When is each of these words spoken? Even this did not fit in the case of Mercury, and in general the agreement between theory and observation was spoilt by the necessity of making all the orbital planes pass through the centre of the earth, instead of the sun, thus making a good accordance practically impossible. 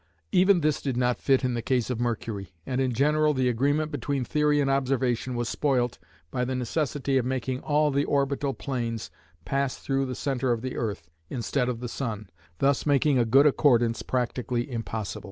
Even 0.31 0.61
this 0.61 0.81
did 0.81 0.97
not 0.97 1.19
fit 1.21 1.43
in 1.45 1.53
the 1.53 1.61
case 1.61 1.91
of 1.91 1.99
Mercury, 1.99 2.55
and 2.65 2.81
in 2.81 2.91
general 2.91 3.35
the 3.35 3.47
agreement 3.47 3.91
between 3.91 4.25
theory 4.25 4.59
and 4.59 4.67
observation 4.67 5.35
was 5.35 5.47
spoilt 5.47 5.99
by 6.31 6.43
the 6.43 6.55
necessity 6.55 7.19
of 7.19 7.25
making 7.27 7.59
all 7.59 7.91
the 7.91 8.05
orbital 8.05 8.55
planes 8.55 9.11
pass 9.45 9.77
through 9.77 10.07
the 10.07 10.15
centre 10.15 10.51
of 10.51 10.63
the 10.63 10.75
earth, 10.75 11.11
instead 11.29 11.69
of 11.69 11.81
the 11.81 11.87
sun, 11.87 12.31
thus 12.57 12.83
making 12.87 13.19
a 13.19 13.25
good 13.25 13.45
accordance 13.45 14.01
practically 14.01 14.71
impossible. 14.71 15.19